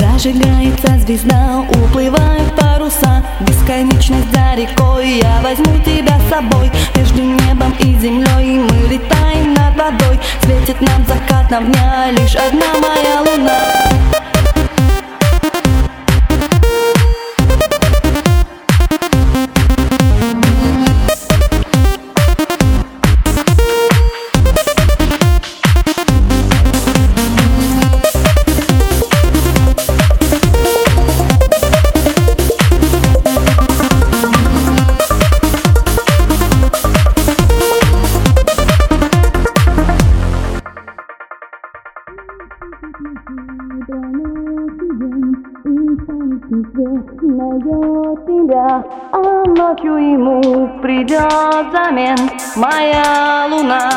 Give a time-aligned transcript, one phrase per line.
[0.00, 3.24] Зажигается звезда, уплывают паруса.
[3.40, 6.70] Бесконечность за рекой, я возьму тебя с собой.
[6.96, 10.18] Между небом и землей мы летаем над водой.
[10.42, 13.25] Светит нам закатом дня лишь одна моя
[46.48, 52.16] свет найдет тебя, а ночью ему придет замен
[52.56, 53.90] моя луна.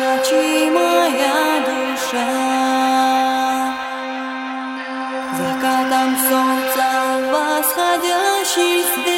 [0.00, 2.32] Ночи моя душа
[5.38, 6.88] Закатом солнца
[7.32, 9.09] восходящий свет